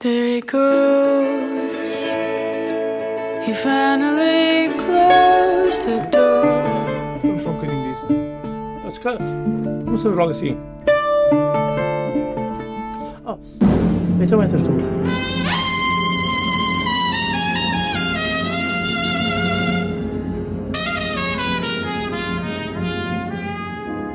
[0.00, 1.76] There he goes.
[3.44, 6.44] He finally closed the door.
[7.20, 8.06] Vamos só um bocadinho disso.
[8.86, 10.56] Ah, se calhar, Vamos fazer logo assim.
[13.26, 13.38] Oh,
[14.22, 14.70] então entras tu.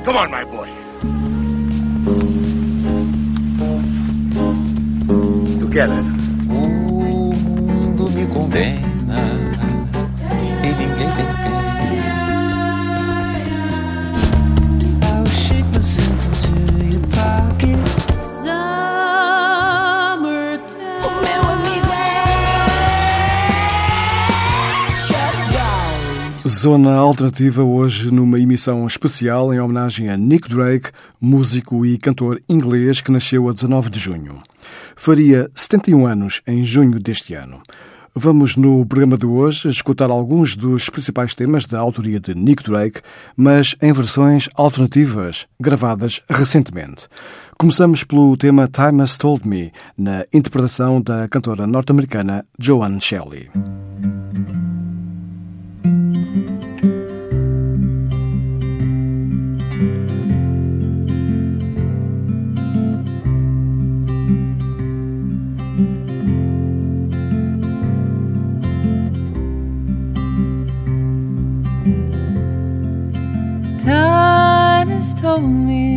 [0.06, 0.53] Come on, my boy.
[5.74, 6.04] Together.
[6.50, 9.18] O mundo me condena
[10.40, 11.34] e ninguém tem pena.
[17.10, 17.80] Pocket.
[26.48, 33.02] Zona Alternativa hoje numa emissão especial em homenagem a Nick Drake, músico e cantor inglês
[33.02, 34.53] que nasceu a 19 de junho.
[34.96, 37.62] Faria 71 anos em junho deste ano.
[38.16, 43.02] Vamos no programa de hoje escutar alguns dos principais temas da autoria de Nick Drake,
[43.36, 47.08] mas em versões alternativas, gravadas recentemente.
[47.58, 53.50] Começamos pelo tema Time Has Told Me, na interpretação da cantora norte-americana Joanne Shelley.
[75.54, 75.93] Me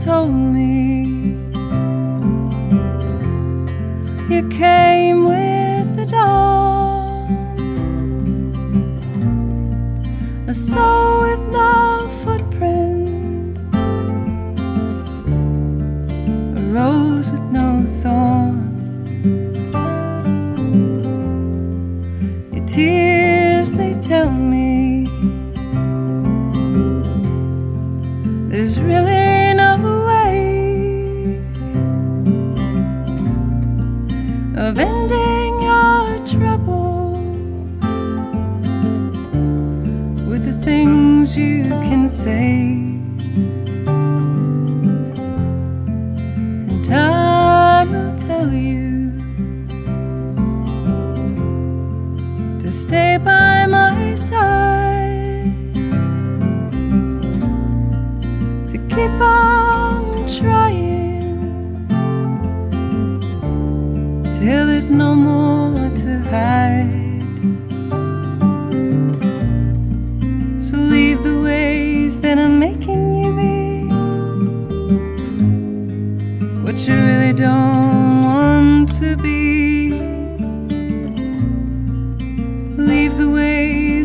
[0.00, 1.02] told me
[4.34, 7.28] you came with the dawn,
[10.48, 11.39] a soul with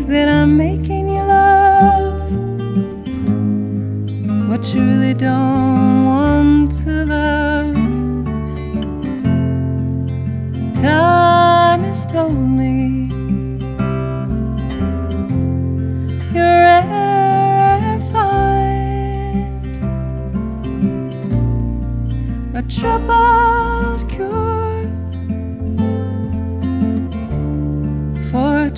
[0.06, 2.30] that are making you love.
[4.48, 7.74] What you really don't want to love.
[10.76, 13.08] Time has told me
[16.32, 19.76] you're rare find
[22.56, 24.86] a troubled cure
[28.30, 28.70] for a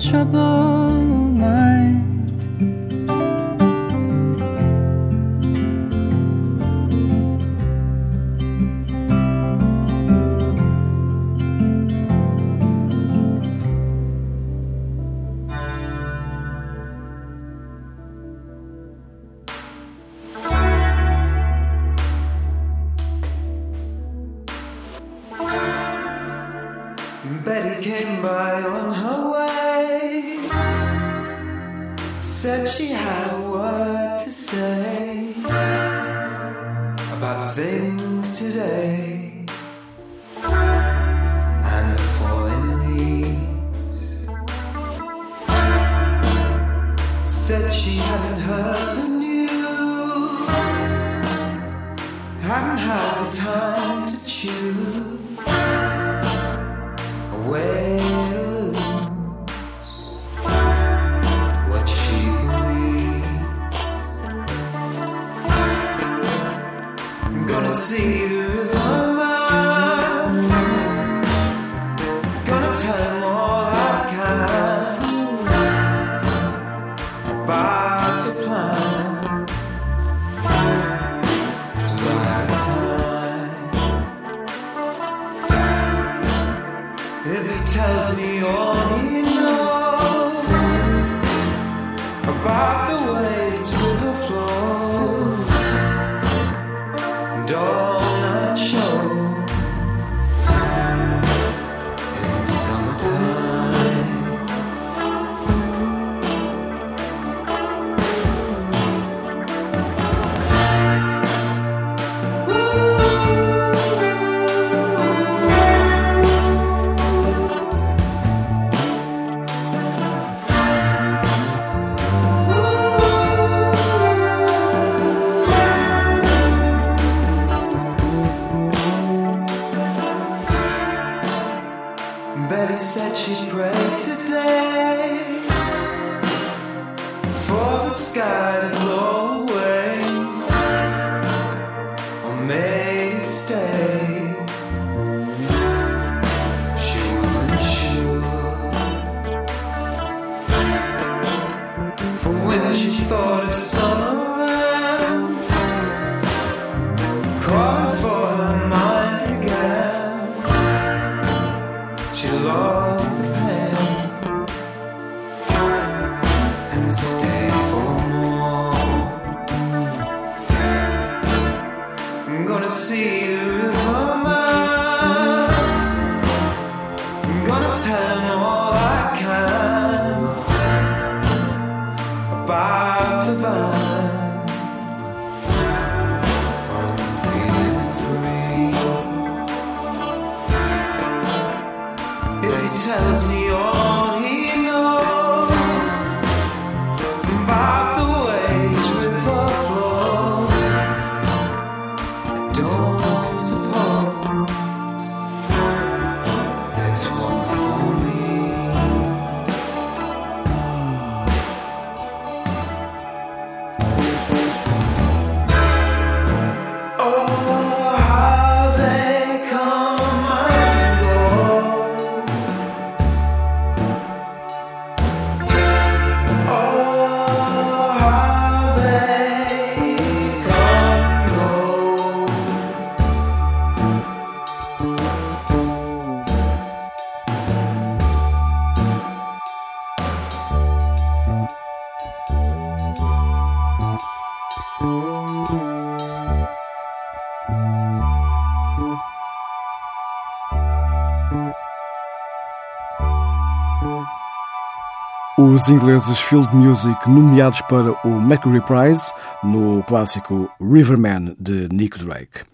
[255.59, 259.11] Os ingleses Field Music nomeados para o Mercury Prize
[259.43, 262.45] no clássico Riverman de Nick Drake.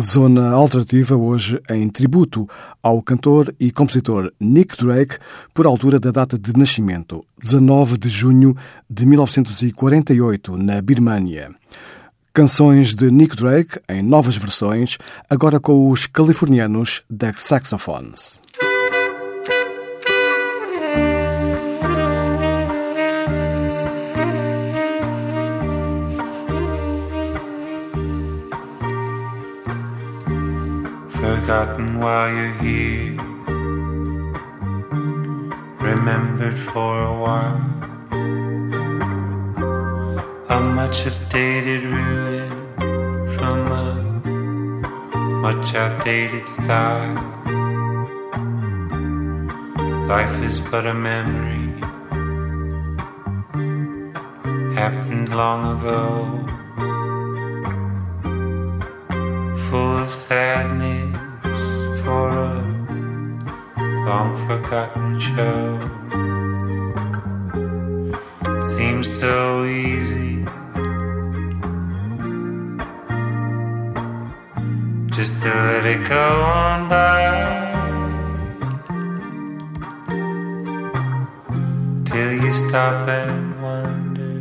[0.00, 2.48] Zona Alternativa hoje em tributo
[2.82, 5.16] ao cantor e compositor Nick Drake
[5.54, 8.56] por altura da data de nascimento, 19 de junho
[8.90, 11.54] de 1948, na Birmânia.
[12.34, 14.98] Canções de Nick Drake em novas versões,
[15.30, 18.40] agora com os californianos The Saxophones.
[31.50, 33.16] Forgotten while you're here.
[35.80, 37.66] Remembered for a while.
[40.48, 42.50] A much updated ruin
[43.34, 43.88] from a
[45.42, 47.18] much outdated style.
[50.06, 51.66] Life is but a memory.
[54.76, 56.46] Happened long ago.
[59.70, 61.29] full of sadness
[62.10, 62.54] for a
[64.08, 65.62] long forgotten show.
[68.74, 70.32] Seems so easy.
[75.16, 76.26] Just to let it go
[76.62, 77.18] on by.
[82.08, 84.32] Till you stop and wonder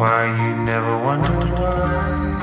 [0.00, 2.35] why you never wondered why.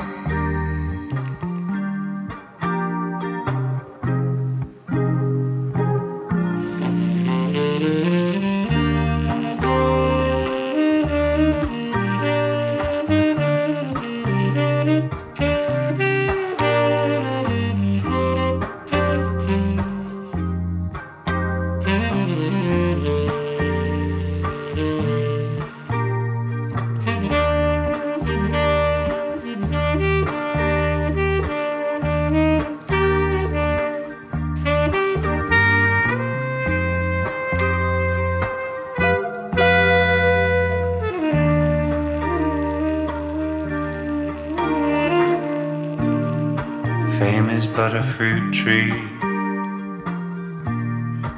[47.54, 48.90] Is but a fruit tree,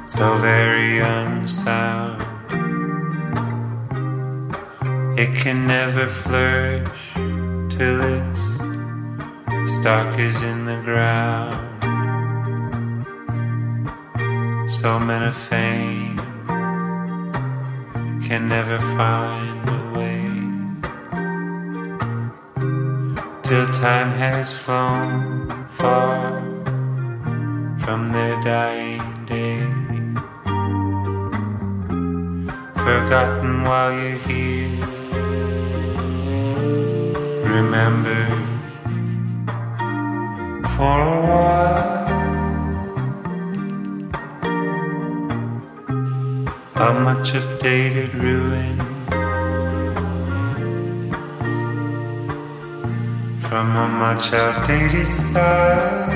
[0.07, 2.23] so very unsound.
[5.19, 7.03] It can never flourish
[7.75, 8.39] till its
[9.77, 11.83] stock is in the ground.
[14.71, 16.17] So men of fame
[18.27, 20.27] can never find a way
[23.43, 25.46] till time has flown
[25.77, 26.41] far
[27.83, 29.61] from their dying day.
[32.85, 34.69] Forgotten while you're here,
[37.55, 38.23] remember
[40.75, 41.97] for a while.
[46.87, 48.86] A much updated ruin
[53.77, 56.06] from a much outdated style.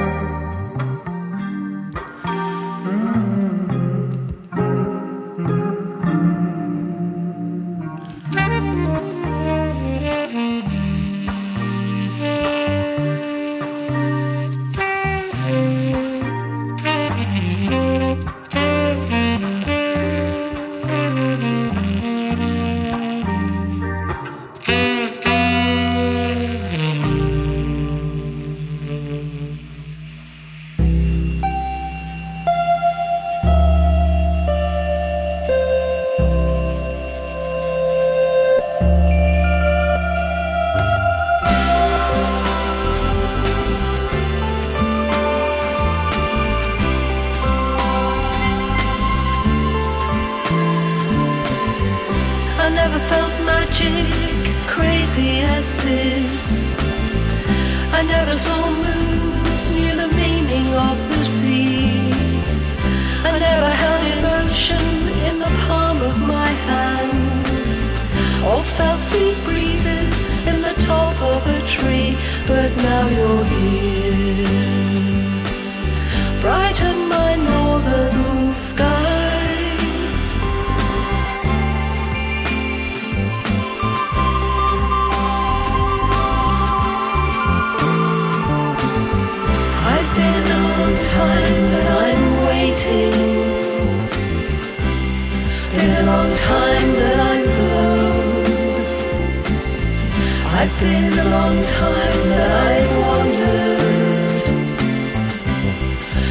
[100.62, 104.44] I've been a long time that I've wandered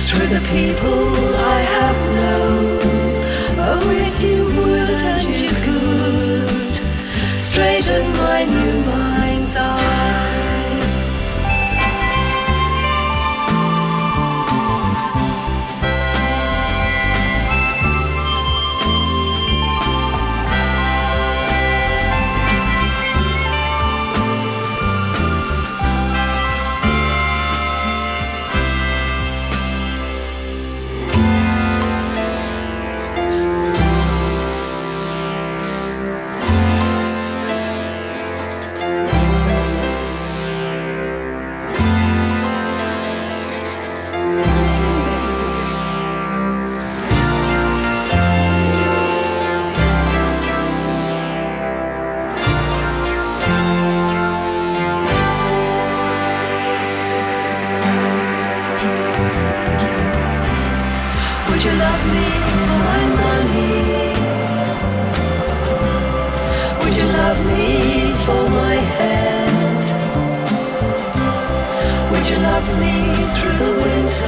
[0.06, 1.02] through the people
[1.36, 2.78] I have known.
[3.58, 10.39] Oh, if you would and you could straighten my new mind's eye.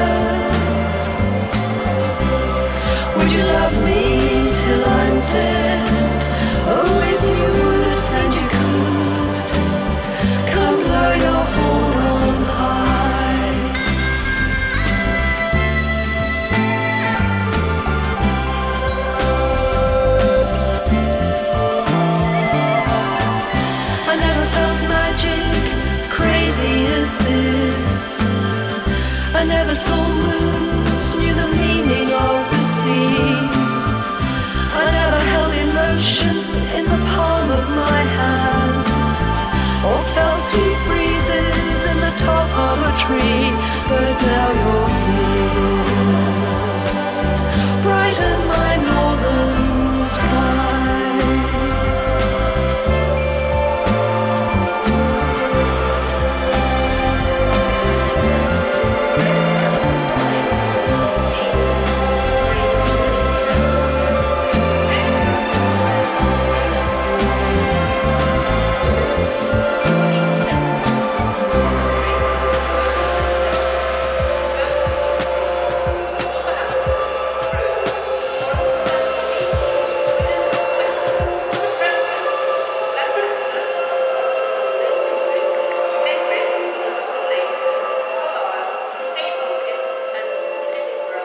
[0.03, 0.42] Winter?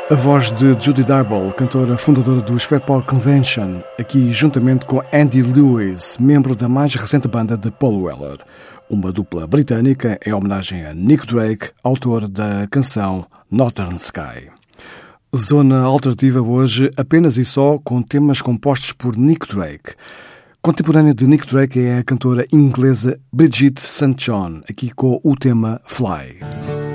[0.10, 6.18] A voz de Judy Darble, cantora fundadora do Fairport Convention, aqui juntamente com Andy Lewis,
[6.18, 8.38] membro da mais recente banda de Paul Weller.
[8.90, 14.50] Uma dupla britânica em homenagem a Nick Drake, autor da canção Northern Sky.
[15.36, 19.94] Zona alternativa hoje apenas e só com temas compostos por Nick Drake.
[20.62, 24.14] Contemporânea de Nick Drake é a cantora inglesa Brigitte St.
[24.16, 26.87] John, aqui com o tema Fly.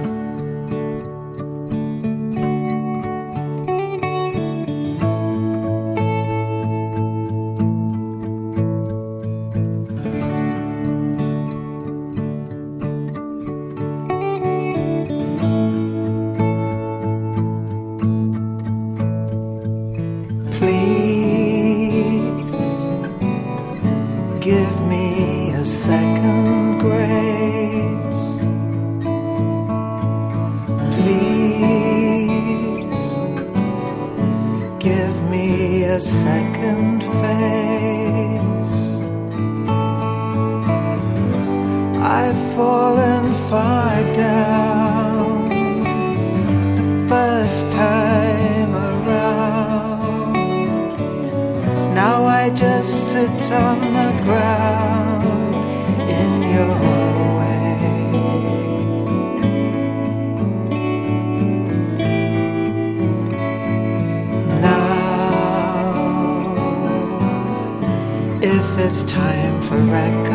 [68.93, 70.32] It's time for recompense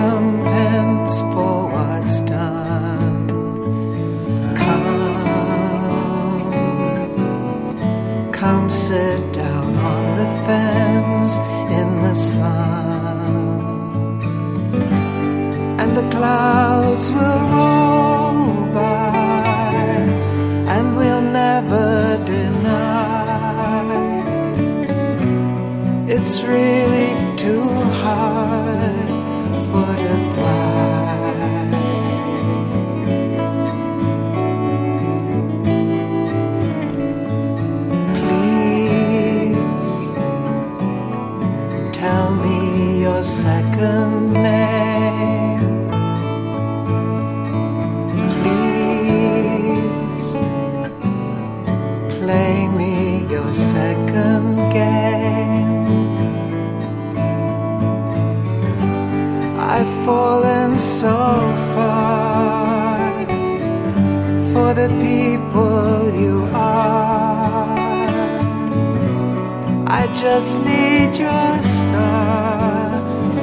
[70.20, 72.90] just need your star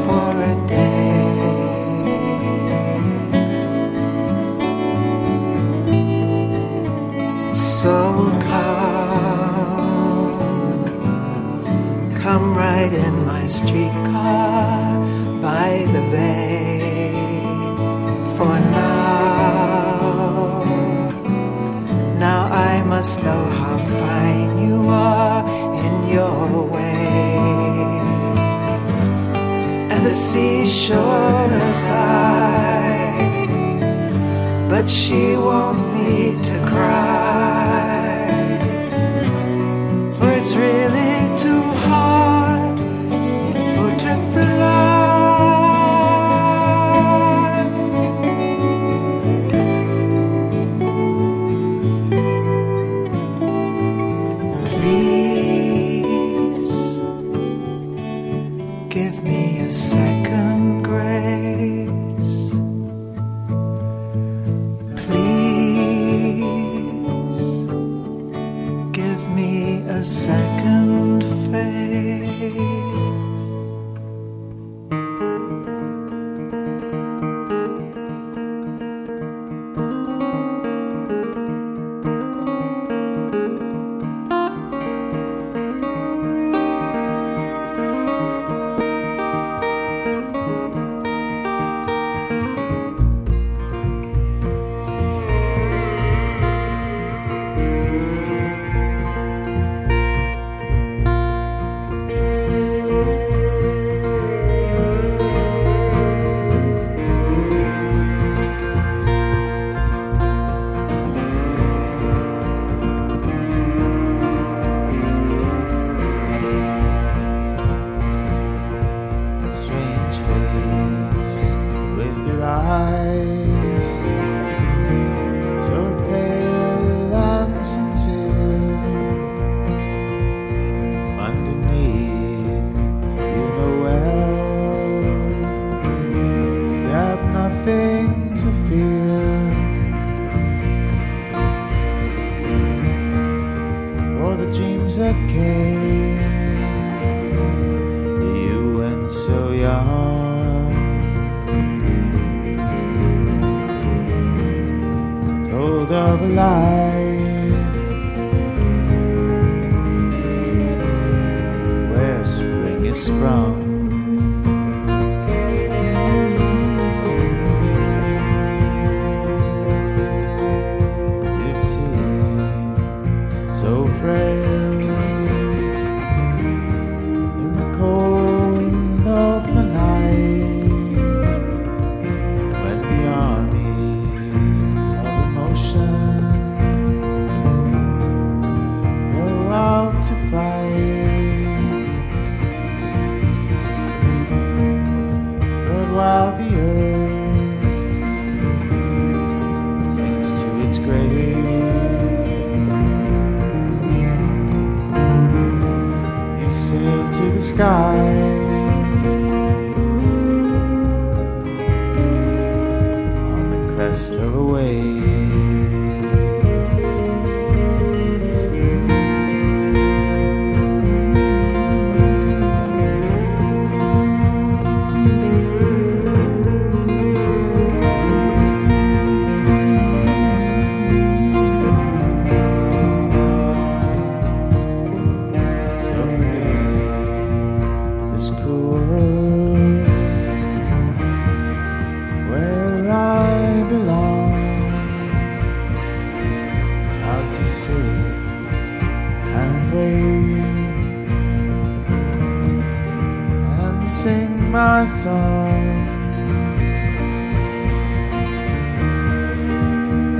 [0.04, 1.04] for a day.
[7.54, 9.84] So come,
[12.16, 14.98] come right in my streetcar
[15.40, 17.12] by the bay.
[18.36, 20.64] For now,
[22.18, 25.43] now I must know how fine you are
[26.14, 27.38] your way.
[29.92, 33.48] And the seashore side,
[34.68, 38.28] but she won't need to cry,
[40.16, 42.13] for it's really too hard.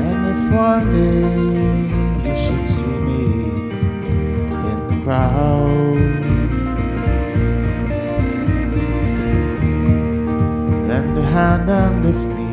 [0.07, 1.25] And if one day
[2.25, 3.25] you should see me
[4.71, 6.01] in the crowd,
[10.89, 12.51] lend a hand and lift me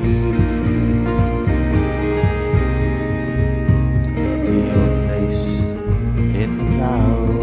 [4.45, 5.43] to your place
[6.41, 7.40] in the cloud.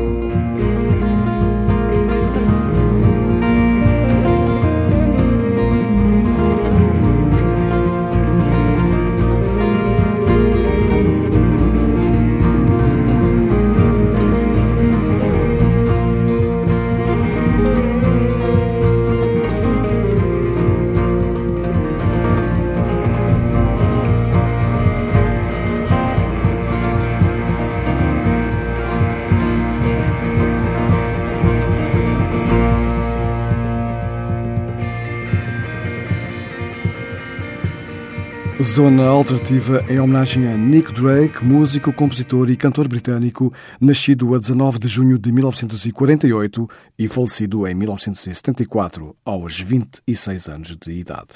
[38.78, 44.78] Zona Alternativa em homenagem a Nick Drake, músico, compositor e cantor britânico, nascido a 19
[44.78, 51.30] de junho de 1948 e falecido em 1974, aos 26 anos de idade.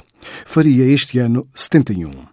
[0.47, 2.32] Faria este ano 71.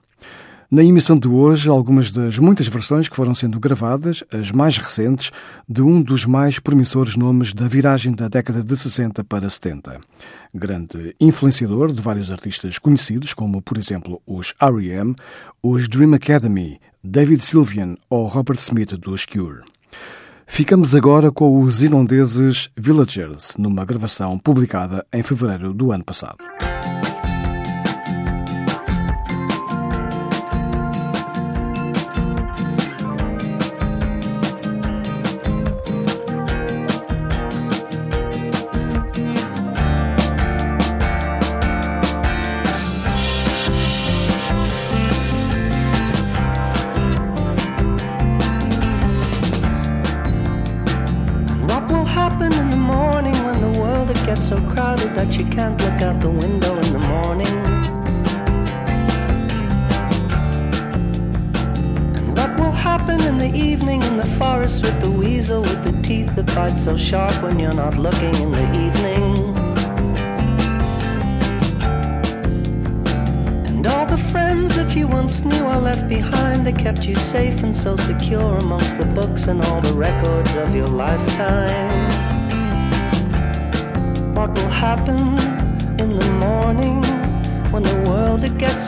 [0.71, 5.31] Na emissão de hoje, algumas das muitas versões que foram sendo gravadas, as mais recentes,
[5.67, 9.99] de um dos mais promissores nomes da viragem da década de 60 para 70.
[10.53, 15.15] Grande influenciador de vários artistas conhecidos, como, por exemplo, os R.E.M.,
[15.63, 19.63] os Dream Academy, David Sylvian ou Robert Smith dos Cure.
[20.45, 26.45] Ficamos agora com os irlandeses Villagers, numa gravação publicada em fevereiro do ano passado.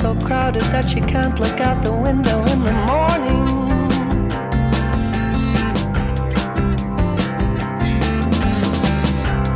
[0.01, 3.45] so crowded that you can't look out the window in the morning.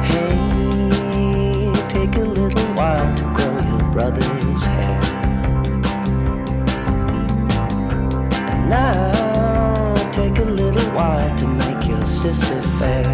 [0.06, 5.02] Hey, take a little while to grow your brother's hair.
[8.52, 13.08] And now, take a little while to make your sister fair.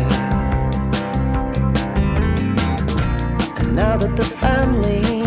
[3.59, 5.20] And now that the family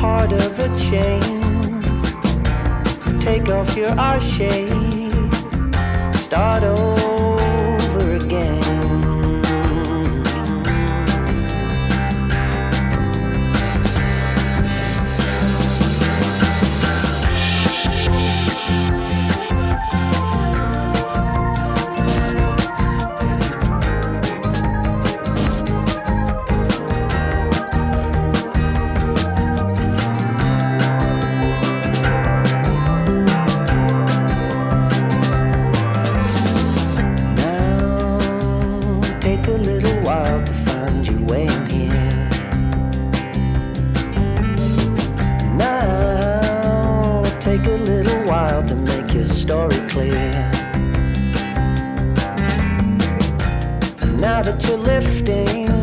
[0.00, 1.20] part of a chain.
[3.20, 4.72] Take off your arcade,
[6.16, 7.09] start over.
[54.20, 55.79] Flies.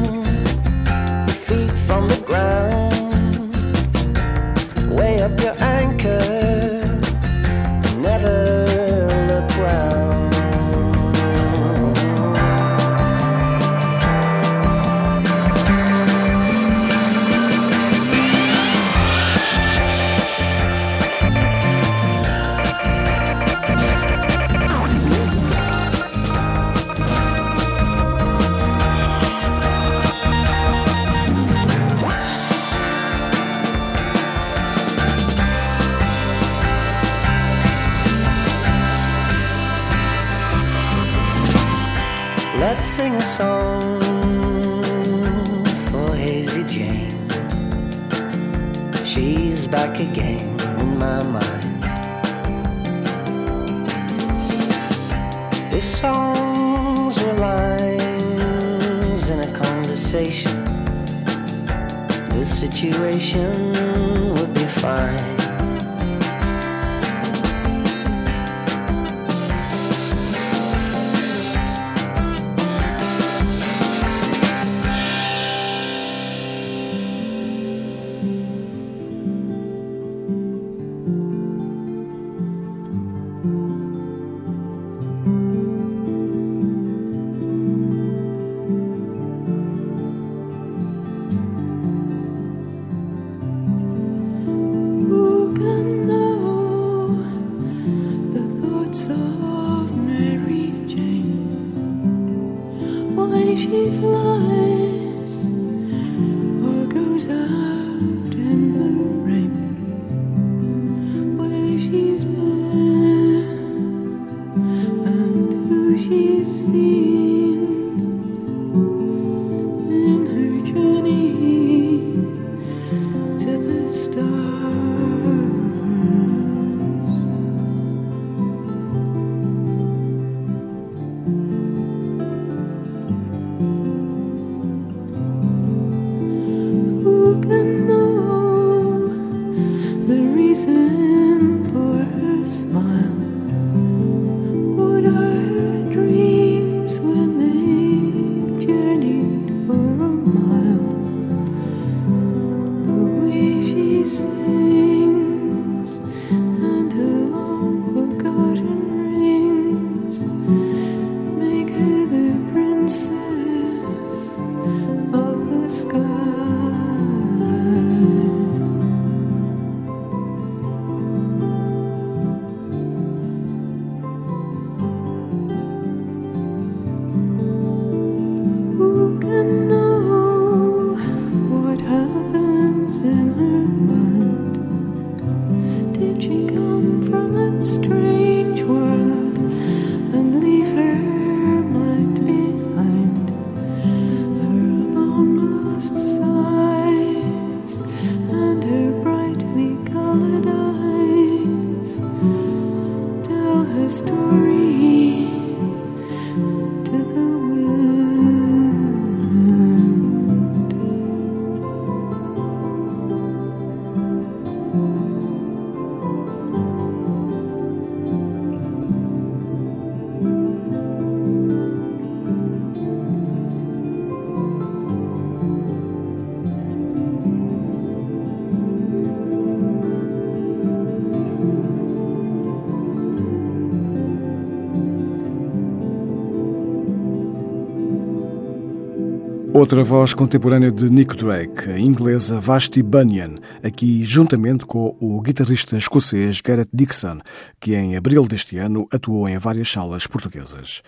[239.57, 245.75] Outra voz contemporânea de Nick Drake, a inglesa Vashti Bunyan, aqui juntamente com o guitarrista
[245.75, 247.17] escocês Gareth Dixon,
[247.59, 250.83] que em abril deste ano atuou em várias salas portuguesas.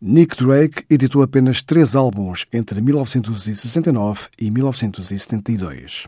[0.00, 6.06] Nick Drake editou apenas três álbuns entre 1969 e 1972.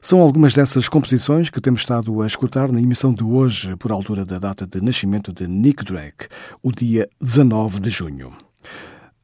[0.00, 4.24] São algumas dessas composições que temos estado a escutar na emissão de hoje, por altura
[4.24, 6.28] da data de nascimento de Nick Drake,
[6.62, 8.32] o dia 19 de junho.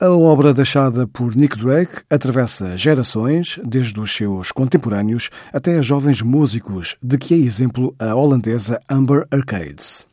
[0.01, 6.97] A obra deixada por Nick Drake atravessa gerações, desde os seus contemporâneos até jovens músicos,
[7.03, 10.07] de que é exemplo a holandesa Amber Arcades.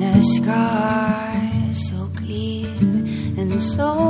[0.00, 2.72] in a sky so clear
[3.36, 4.09] and so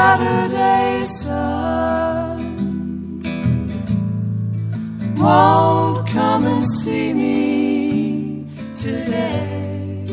[0.00, 2.40] Saturday sun
[5.14, 10.06] won't come and see me today.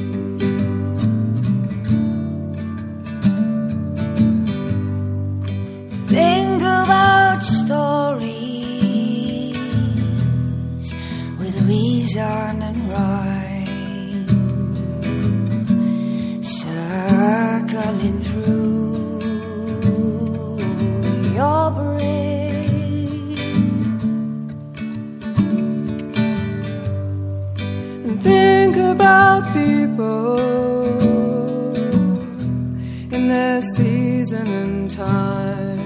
[6.07, 8.35] Think about stories
[11.39, 13.36] with reason and rhyme,
[29.08, 30.38] about people
[33.16, 35.80] in their season and time.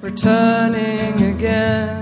[0.00, 1.93] Returning again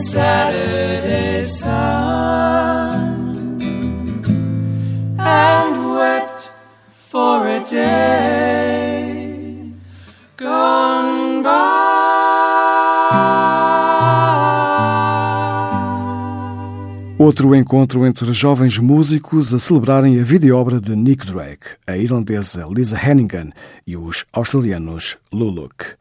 [0.00, 3.60] Saturday sun
[5.18, 6.50] and wept
[6.90, 9.70] for a day
[10.38, 11.50] gone by.
[17.18, 21.98] Outro encontro entre jovens músicos a celebrarem a vida e obra de Nick Drake, a
[21.98, 23.50] irlandesa Lisa Hannigan
[23.86, 26.00] e os australianos Luluk.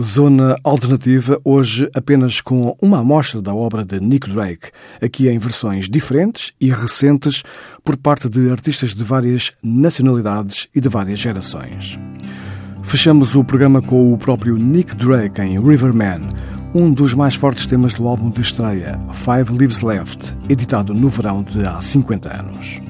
[0.00, 4.70] Zona alternativa, hoje apenas com uma amostra da obra de Nick Drake,
[5.00, 7.44] aqui em versões diferentes e recentes
[7.84, 11.96] por parte de artistas de várias nacionalidades e de várias gerações.
[12.82, 16.28] Fechamos o programa com o próprio Nick Drake em Riverman,
[16.74, 21.40] um dos mais fortes temas do álbum de estreia, Five Lives Left, editado no verão
[21.44, 22.80] de há 50 anos.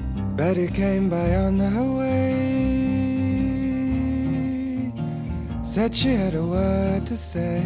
[5.64, 7.58] Said she had a word to say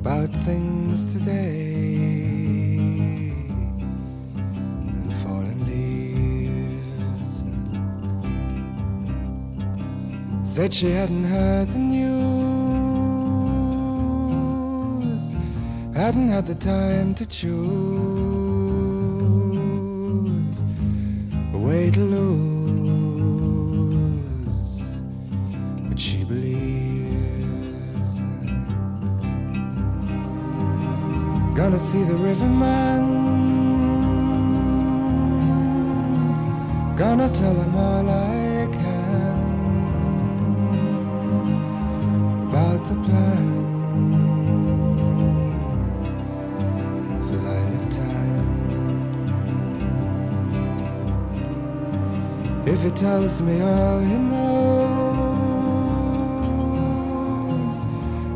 [0.00, 1.66] about things today
[5.24, 7.44] fallen leaves.
[10.48, 12.14] Said she hadn't heard the news,
[15.96, 17.50] hadn't had the time to choose
[21.52, 22.59] a way to lose.
[31.80, 33.02] See the riverman.
[36.96, 39.38] Gonna tell him all I can
[42.48, 43.50] about the plan.
[52.66, 54.60] If he tells me all he knows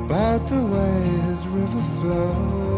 [0.07, 2.74] about the way his river flows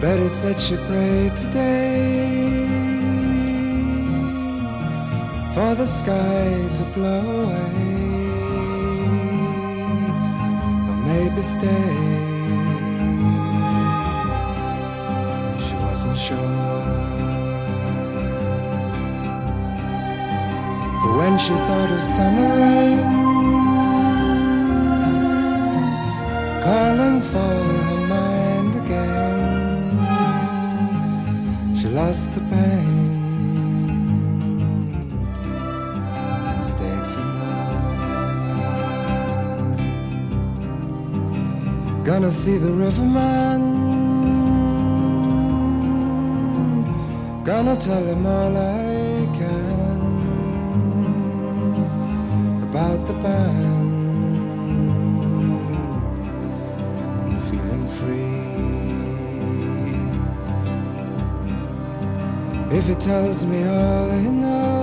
[0.00, 2.68] Betty said she prayed today
[5.52, 7.88] for the sky to blow away,
[10.88, 11.94] or maybe stay.
[15.64, 17.18] She wasn't sure.
[21.02, 23.00] For when she thought of summer rain
[26.62, 27.54] calling for
[27.88, 28.27] her mind
[31.98, 32.98] lost the pain
[36.50, 37.74] and stayed for more.
[42.08, 43.60] Gonna see the riverman.
[47.50, 50.00] Gonna tell him all I can
[52.68, 53.67] about the band.
[62.88, 64.80] If he tells me all he knows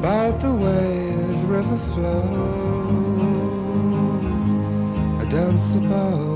[0.00, 2.08] about the way his river flows,
[5.18, 6.31] I don't suppose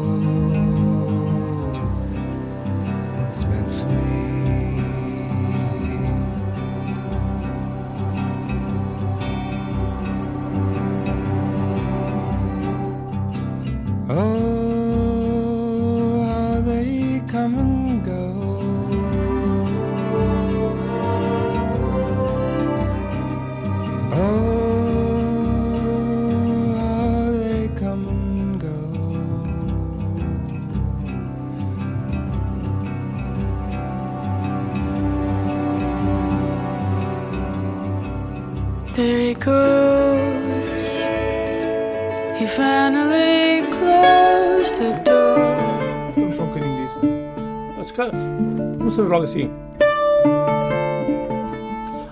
[49.26, 49.50] começamos logo assim.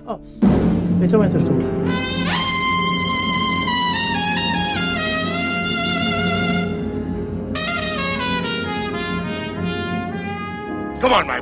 [0.07, 0.19] Oh,
[1.03, 1.51] então entras tu.
[11.01, 11.41] Come on, my